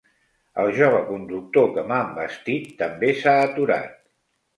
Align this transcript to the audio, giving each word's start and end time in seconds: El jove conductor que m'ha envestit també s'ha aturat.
El 0.61 0.69
jove 0.77 1.01
conductor 1.09 1.69
que 1.75 1.83
m'ha 1.91 1.99
envestit 2.05 2.71
també 2.81 3.11
s'ha 3.21 3.35
aturat. 3.43 3.93